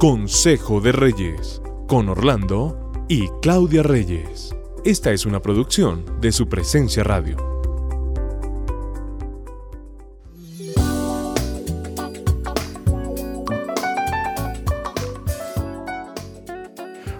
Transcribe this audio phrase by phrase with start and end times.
[0.00, 4.56] Consejo de Reyes, con Orlando y Claudia Reyes.
[4.82, 7.36] Esta es una producción de su presencia radio.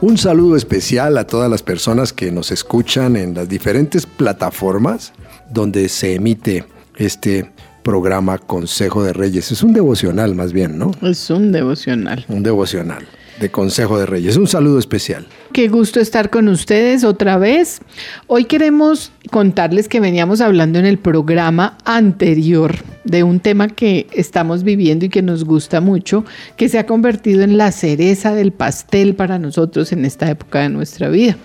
[0.00, 5.12] Un saludo especial a todas las personas que nos escuchan en las diferentes plataformas
[5.50, 6.64] donde se emite
[6.96, 7.52] este
[7.82, 9.52] programa Consejo de Reyes.
[9.52, 10.92] Es un devocional más bien, ¿no?
[11.02, 12.24] Es un devocional.
[12.28, 13.06] Un devocional
[13.40, 14.36] de Consejo de Reyes.
[14.36, 15.26] Un saludo especial.
[15.52, 17.80] Qué gusto estar con ustedes otra vez.
[18.26, 24.62] Hoy queremos contarles que veníamos hablando en el programa anterior de un tema que estamos
[24.62, 26.24] viviendo y que nos gusta mucho,
[26.56, 30.68] que se ha convertido en la cereza del pastel para nosotros en esta época de
[30.68, 31.36] nuestra vida.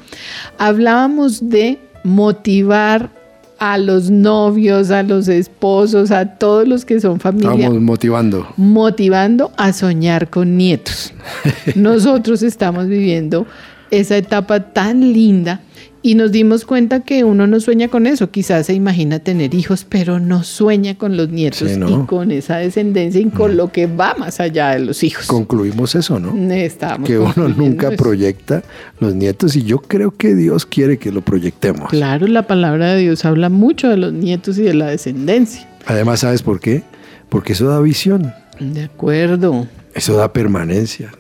[0.57, 3.16] Hablábamos de motivar
[3.59, 7.51] a los novios, a los esposos, a todos los que son familia.
[7.53, 8.47] Estamos motivando.
[8.57, 11.13] Motivando a soñar con nietos.
[11.75, 13.45] Nosotros estamos viviendo
[13.91, 15.61] esa etapa tan linda
[16.01, 19.85] y nos dimos cuenta que uno no sueña con eso, quizás se imagina tener hijos,
[19.87, 24.15] pero no sueña con los nietos y con esa descendencia y con lo que va
[24.17, 25.27] más allá de los hijos.
[25.27, 26.33] Concluimos eso, ¿no?
[26.53, 28.63] Estamos que uno nunca proyecta
[28.99, 31.89] los nietos y yo creo que Dios quiere que lo proyectemos.
[31.89, 35.67] Claro, la palabra de Dios habla mucho de los nietos y de la descendencia.
[35.85, 36.83] Además, ¿sabes por qué?
[37.27, 38.33] Porque eso da visión.
[38.59, 39.67] De acuerdo.
[39.93, 41.11] Eso da permanencia.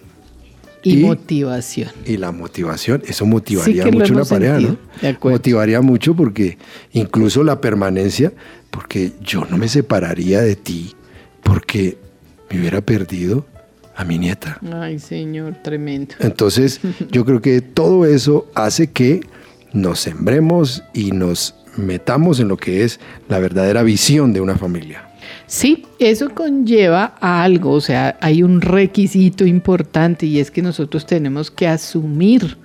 [0.83, 1.89] Y, motivación.
[2.05, 4.77] Y la motivación, eso motivaría mucho la pareja, ¿no?
[5.21, 6.57] Motivaría mucho porque
[6.93, 8.31] incluso la permanencia,
[8.69, 10.93] porque yo no me separaría de ti
[11.43, 11.97] porque
[12.49, 13.45] me hubiera perdido
[13.95, 14.59] a mi nieta.
[14.73, 16.15] Ay, señor, tremendo.
[16.19, 16.79] Entonces,
[17.11, 19.21] yo creo que todo eso hace que
[19.73, 25.09] nos sembremos y nos metamos en lo que es la verdadera visión de una familia.
[25.45, 31.05] Sí, eso conlleva a algo, o sea, hay un requisito importante y es que nosotros
[31.05, 32.57] tenemos que asumir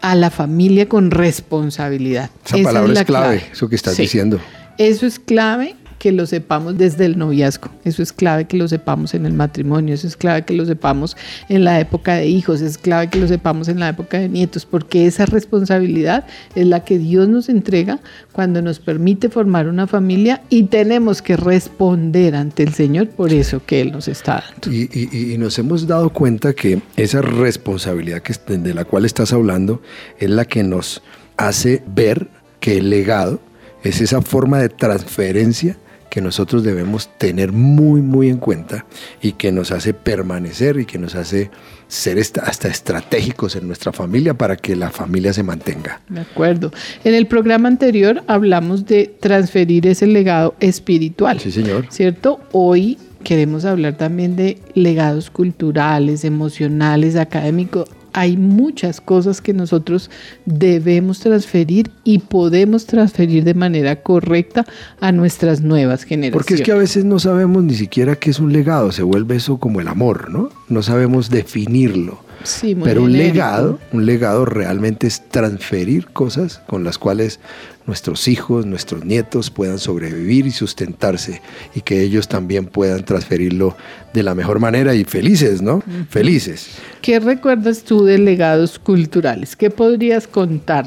[0.00, 2.30] a la familia con responsabilidad.
[2.46, 4.38] Esa, palabra es, clave, eso que estás diciendo.
[4.76, 7.70] Eso es clave que lo sepamos desde el noviazgo.
[7.84, 11.16] Eso es clave que lo sepamos en el matrimonio, eso es clave que lo sepamos
[11.48, 14.66] en la época de hijos, es clave que lo sepamos en la época de nietos,
[14.66, 18.00] porque esa responsabilidad es la que Dios nos entrega
[18.32, 23.62] cuando nos permite formar una familia y tenemos que responder ante el Señor por eso
[23.64, 24.76] que Él nos está dando.
[24.76, 29.82] Y, nos hemos dado cuenta que esa responsabilidad que, de la cual estás hablando
[30.18, 31.02] es la que nos
[31.36, 32.28] hace ver
[32.60, 33.40] que el legado
[33.82, 35.76] es esa forma de transferencia
[36.14, 38.86] que nosotros debemos tener muy, muy en cuenta
[39.20, 41.50] y que nos hace permanecer y que nos hace
[41.88, 46.02] ser hasta estratégicos en nuestra familia para que la familia se mantenga.
[46.08, 46.70] De acuerdo.
[47.02, 51.40] En el programa anterior hablamos de transferir ese legado espiritual.
[51.40, 51.86] Sí, señor.
[51.90, 52.38] ¿Cierto?
[52.52, 60.08] Hoy queremos hablar también de legados culturales, emocionales, académicos hay muchas cosas que nosotros
[60.46, 64.64] debemos transferir y podemos transferir de manera correcta
[65.00, 66.32] a nuestras nuevas generaciones.
[66.32, 69.36] Porque es que a veces no sabemos ni siquiera qué es un legado, se vuelve
[69.36, 70.48] eso como el amor, ¿no?
[70.68, 72.22] No sabemos definirlo.
[72.44, 77.40] Sí, Pero un legado, un legado realmente es transferir cosas con las cuales
[77.86, 81.42] nuestros hijos, nuestros nietos puedan sobrevivir y sustentarse
[81.74, 83.76] y que ellos también puedan transferirlo
[84.12, 85.82] de la mejor manera y felices, ¿no?
[86.08, 86.68] Felices.
[87.02, 89.56] ¿Qué recuerdas tú de legados culturales?
[89.56, 90.86] ¿Qué podrías contar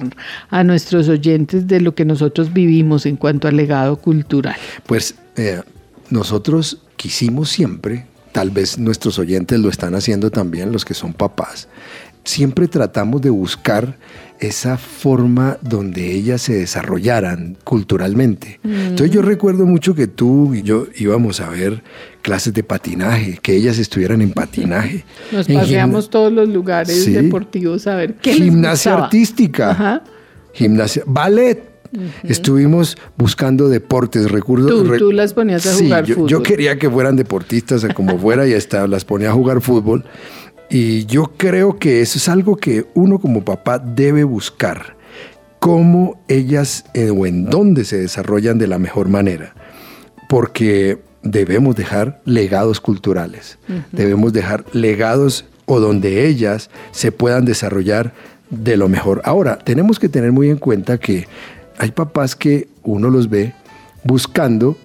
[0.50, 4.56] a nuestros oyentes de lo que nosotros vivimos en cuanto al legado cultural?
[4.86, 5.62] Pues eh,
[6.10, 11.68] nosotros quisimos siempre, tal vez nuestros oyentes lo están haciendo también, los que son papás,
[12.28, 13.98] siempre tratamos de buscar
[14.40, 18.60] esa forma donde ellas se desarrollaran culturalmente.
[18.64, 21.82] Entonces yo recuerdo mucho que tú y yo íbamos a ver
[22.22, 25.06] clases de patinaje, que ellas estuvieran en patinaje.
[25.32, 30.04] Nos paseamos todos los lugares deportivos a ver qué Gimnasia artística,
[30.54, 31.78] gimnasia, ballet.
[32.24, 34.70] Estuvimos buscando deportes, recursos.
[34.98, 36.30] Tú, las ponías a jugar yo, fútbol.
[36.30, 40.04] Yo quería que fueran deportistas, como fuera, y hasta las ponía a jugar fútbol.
[40.70, 44.96] Y yo creo que eso es algo que uno como papá debe buscar,
[45.60, 49.54] cómo ellas eh, o en dónde se desarrollan de la mejor manera,
[50.28, 53.58] porque debemos dejar legados culturales,
[53.92, 58.14] debemos dejar legados o donde ellas se puedan desarrollar
[58.50, 59.22] de lo mejor.
[59.26, 61.28] Ahora, tenemos que tener muy en cuenta que
[61.78, 63.54] hay papás que uno los ve
[64.04, 64.78] buscando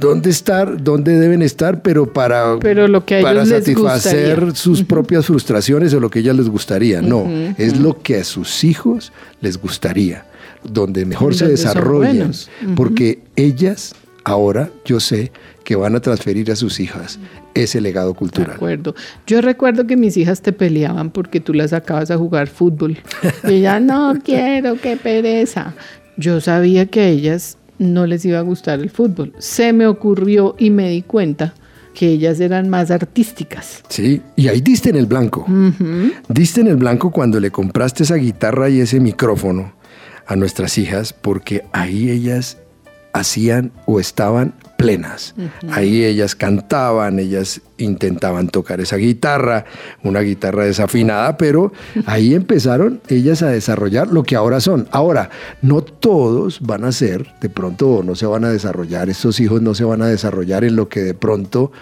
[0.00, 5.92] dónde estar, dónde deben estar, pero para, pero lo que para satisfacer sus propias frustraciones
[5.94, 7.02] o lo que a ellas les gustaría.
[7.02, 7.28] No,
[7.58, 10.26] es lo que a sus hijos les gustaría,
[10.62, 12.32] donde mejor se desarrollan,
[12.74, 15.30] porque ellas ahora yo sé
[15.62, 17.18] que van a transferir a sus hijas
[17.54, 18.50] ese legado cultural.
[18.50, 18.94] De acuerdo.
[19.26, 22.98] Yo recuerdo que mis hijas te peleaban porque tú las sacabas a jugar fútbol.
[23.44, 25.74] Y ya no quiero, qué pereza.
[26.16, 29.32] Yo sabía que a ellas no les iba a gustar el fútbol.
[29.38, 31.54] Se me ocurrió y me di cuenta
[31.94, 33.82] que ellas eran más artísticas.
[33.88, 35.46] Sí, y ahí diste en el blanco.
[36.28, 39.72] Diste en el blanco cuando le compraste esa guitarra y ese micrófono
[40.26, 42.58] a nuestras hijas, porque ahí ellas
[43.14, 44.54] hacían o estaban
[44.86, 45.34] plenas.
[45.72, 49.64] Ahí ellas cantaban, ellas intentaban tocar esa guitarra,
[50.04, 51.72] una guitarra desafinada, pero
[52.06, 54.86] ahí empezaron ellas a desarrollar lo que ahora son.
[54.92, 55.30] Ahora,
[55.60, 59.74] no todos van a ser, de pronto no se van a desarrollar, estos hijos no
[59.74, 61.72] se van a desarrollar en lo que de pronto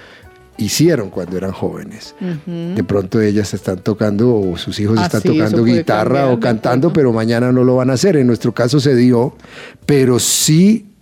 [0.56, 2.14] hicieron cuando eran jóvenes.
[2.46, 7.12] De pronto ellas están tocando o sus hijos ah, están tocando guitarra o cantando, pero
[7.12, 8.16] mañana no lo van a hacer.
[8.16, 9.36] En nuestro caso se dio,
[9.84, 10.93] pero sí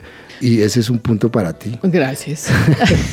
[0.42, 1.78] y ese es un punto para ti.
[1.84, 2.48] Gracias.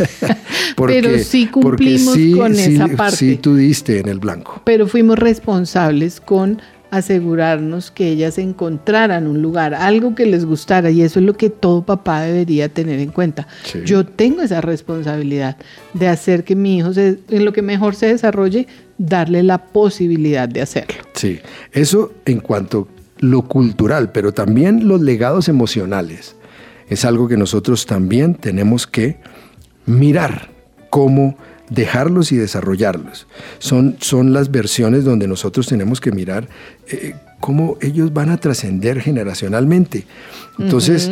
[0.76, 3.18] Pero sí cumplimos con esa parte.
[3.18, 4.62] Sí, tú diste en el blanco.
[4.66, 6.60] Pero fuimos responsables con
[6.90, 11.52] asegurarnos que ellas encontraran un lugar, algo que les gustara, y eso es lo que
[11.52, 13.48] todo papá debería tener en cuenta.
[13.86, 15.58] Yo tengo esa responsabilidad
[15.94, 18.66] de hacer que mi hijo en lo que mejor se desarrolle,
[18.98, 20.96] darle la posibilidad de hacerlo.
[21.14, 21.40] Sí,
[21.74, 26.36] eso en cuanto a lo cultural, pero también los legados emocionales
[26.89, 29.18] es algo que nosotros también tenemos que
[29.86, 30.50] mirar
[30.89, 31.38] cómo
[31.69, 33.27] dejarlos y desarrollarlos.
[33.59, 36.50] Son, son las versiones donde nosotros tenemos que mirar
[36.88, 40.06] eh, cómo ellos van a trascender generacionalmente.
[40.57, 41.12] Entonces,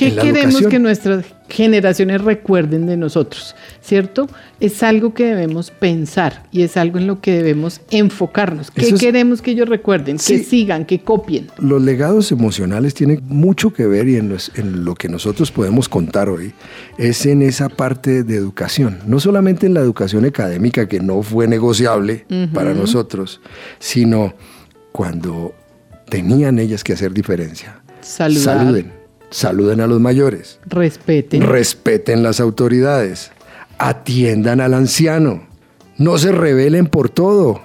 [0.00, 3.54] ¿Qué queremos que nuestras generaciones recuerden de nosotros?
[3.82, 4.28] ¿Cierto?
[4.58, 8.70] Es algo que debemos pensar y es algo en lo que debemos enfocarnos.
[8.70, 10.16] ¿Qué queremos que ellos recuerden?
[10.16, 11.48] que sigan, que copien.
[11.58, 14.38] Los legados emocionales tienen mucho que ver y en,
[14.84, 16.54] lo que nosotros podemos contar hoy
[16.96, 19.00] es en esa parte de educación.
[19.06, 22.24] No solamente en la educación académica, que no fue negociable
[22.54, 23.40] para nosotros,
[23.78, 24.34] sino
[24.92, 25.54] cuando
[26.08, 27.82] tenían ellas que hacer diferencia.
[28.00, 28.99] Saluden
[29.30, 30.58] saluden a los mayores.
[30.66, 31.42] Respeten.
[31.42, 33.30] Respeten las autoridades.
[33.78, 35.42] Atiendan al anciano.
[35.96, 37.62] No se rebelen por todo.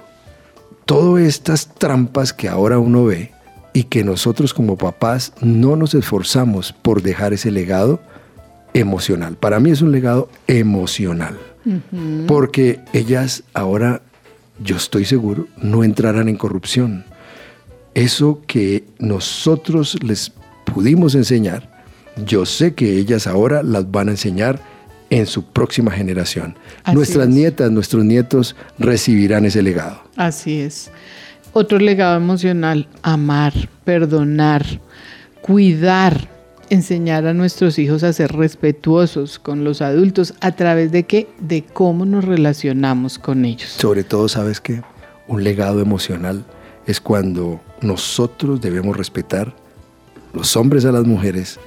[0.84, 3.32] Todas estas trampas que ahora uno ve
[3.72, 8.00] y que nosotros como papás no nos esforzamos por dejar ese legado
[8.72, 9.36] emocional.
[9.36, 11.38] Para mí es un legado emocional.
[12.28, 14.02] Porque ellas ahora,
[14.62, 17.04] yo estoy seguro, no entrarán en corrupción.
[17.94, 20.30] Eso que nosotros les
[20.66, 21.70] pudimos enseñar,
[22.26, 24.60] yo sé que ellas ahora las van a enseñar
[25.10, 26.56] en su próxima generación.
[26.92, 30.02] Nuestras nietas, nuestros nietos recibirán ese legado.
[30.16, 30.90] Así es.
[31.52, 33.52] Otro legado emocional, amar,
[33.84, 34.64] perdonar,
[35.40, 36.28] cuidar,
[36.68, 41.28] enseñar a nuestros hijos a ser respetuosos con los adultos a través de qué?
[41.40, 43.70] De cómo nos relacionamos con ellos.
[43.70, 44.82] Sobre todo, ¿sabes qué?
[45.28, 46.44] Un legado emocional
[46.86, 49.54] es cuando nosotros debemos respetar
[50.36, 51.58] los hombres a las mujeres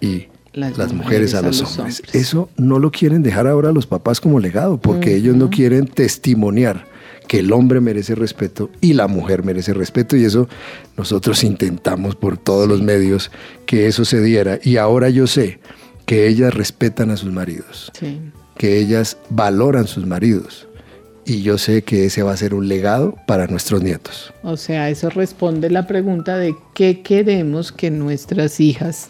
[0.00, 2.02] y las, mujeres, a, los, hombres.
[2.14, 6.86] Eso no lo quieren dejar ahora los papás como legado, porque ellos no quieren testimoniar
[7.28, 10.48] que el hombre merece respeto y la mujer merece respeto y eso
[10.96, 13.30] nosotros intentamos por todos los medios
[13.66, 14.58] que eso se diera.
[14.62, 15.60] Y ahora yo sé
[16.06, 17.92] que ellas respetan a sus maridos,
[18.56, 20.66] que ellas valoran sus maridos,
[21.26, 24.32] y yo sé que ese va a ser un legado para nuestros nietos.
[24.42, 29.08] O sea, eso responde la pregunta de qué queremos que nuestras hijas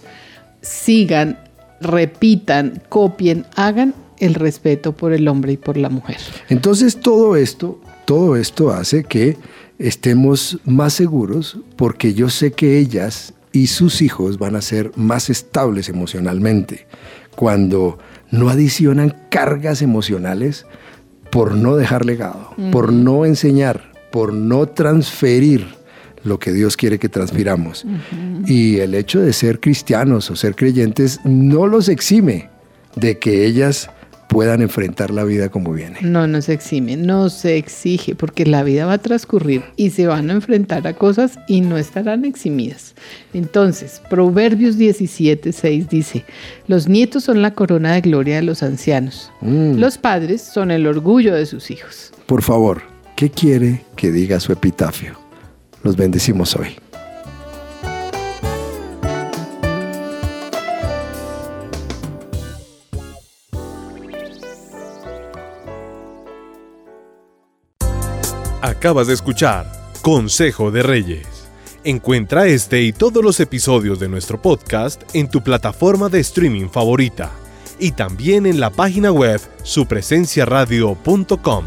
[0.60, 1.38] sigan,
[1.80, 6.18] repitan, copien, hagan el respeto por el hombre y por la mujer.
[6.48, 9.36] Entonces todo esto, todo esto hace que
[9.78, 15.30] estemos más seguros porque yo sé que ellas y sus hijos van a ser más
[15.30, 16.86] estables emocionalmente
[17.34, 17.98] cuando
[18.30, 20.66] no adicionan cargas emocionales
[21.34, 25.66] por no dejar legado, por no enseñar, por no transferir
[26.22, 27.84] lo que Dios quiere que transfiramos.
[28.46, 32.50] Y el hecho de ser cristianos o ser creyentes no los exime
[32.94, 33.90] de que ellas
[34.28, 35.98] puedan enfrentar la vida como viene.
[36.02, 40.30] No nos exime, no se exige, porque la vida va a transcurrir y se van
[40.30, 42.94] a enfrentar a cosas y no estarán eximidas.
[43.32, 46.24] Entonces, Proverbios 17, 6 dice,
[46.66, 49.74] los nietos son la corona de gloria de los ancianos, mm.
[49.78, 52.12] los padres son el orgullo de sus hijos.
[52.26, 52.82] Por favor,
[53.16, 55.14] ¿qué quiere que diga su epitafio?
[55.82, 56.76] Los bendecimos hoy.
[68.84, 69.64] Acabas de escuchar
[70.02, 71.26] Consejo de Reyes,
[71.84, 77.30] Encuentra este y todos los episodios de nuestro podcast en tu plataforma de streaming favorita
[77.78, 81.64] y también en la página web supresenciaradio.com.